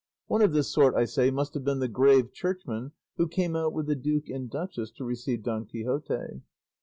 [0.25, 3.71] One of this sort, I say, must have been the grave churchman who came out
[3.71, 6.41] with the duke and duchess to receive Don Quixote.